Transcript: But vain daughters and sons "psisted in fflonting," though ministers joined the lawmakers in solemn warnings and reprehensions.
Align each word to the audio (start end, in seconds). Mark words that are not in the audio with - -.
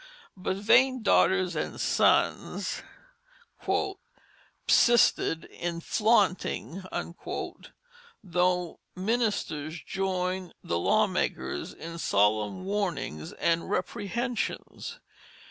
But 0.35 0.55
vain 0.55 1.03
daughters 1.03 1.55
and 1.55 1.79
sons 1.79 2.81
"psisted 4.67 5.45
in 5.47 5.79
fflonting," 5.79 7.13
though 8.23 8.79
ministers 8.95 9.83
joined 9.85 10.55
the 10.63 10.79
lawmakers 10.79 11.71
in 11.71 11.99
solemn 11.99 12.65
warnings 12.65 13.33
and 13.33 13.69
reprehensions. 13.69 14.99